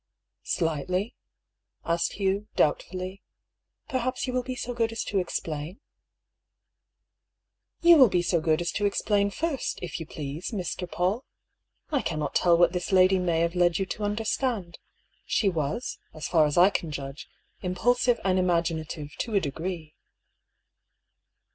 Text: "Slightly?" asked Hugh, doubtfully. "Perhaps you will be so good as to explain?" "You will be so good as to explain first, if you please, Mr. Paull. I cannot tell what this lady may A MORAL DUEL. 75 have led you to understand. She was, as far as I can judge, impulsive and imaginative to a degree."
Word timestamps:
"Slightly?" 0.41 1.13
asked 1.85 2.13
Hugh, 2.13 2.47
doubtfully. 2.55 3.21
"Perhaps 3.87 4.25
you 4.25 4.33
will 4.33 4.41
be 4.41 4.55
so 4.55 4.73
good 4.73 4.91
as 4.91 5.03
to 5.03 5.19
explain?" 5.19 5.79
"You 7.83 7.97
will 7.97 8.09
be 8.09 8.23
so 8.23 8.41
good 8.41 8.61
as 8.61 8.71
to 8.71 8.87
explain 8.87 9.29
first, 9.29 9.77
if 9.83 9.99
you 9.99 10.07
please, 10.07 10.49
Mr. 10.49 10.91
Paull. 10.91 11.23
I 11.91 12.01
cannot 12.01 12.33
tell 12.33 12.57
what 12.57 12.73
this 12.73 12.91
lady 12.91 13.19
may 13.19 13.43
A 13.43 13.49
MORAL 13.49 13.49
DUEL. 13.49 13.49
75 13.51 13.61
have 13.61 13.61
led 13.61 13.77
you 13.77 13.85
to 13.85 14.03
understand. 14.03 14.79
She 15.23 15.49
was, 15.49 15.99
as 16.15 16.27
far 16.27 16.47
as 16.47 16.57
I 16.57 16.71
can 16.71 16.89
judge, 16.89 17.29
impulsive 17.61 18.19
and 18.23 18.39
imaginative 18.39 19.11
to 19.19 19.35
a 19.35 19.39
degree." 19.39 19.93